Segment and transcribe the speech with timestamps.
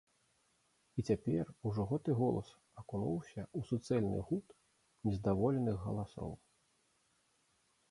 [1.01, 2.47] І цяпер ужо гэты голас
[2.83, 4.47] акунуўся ў суцэльны гуд
[5.11, 6.31] нездаволеных галасоў.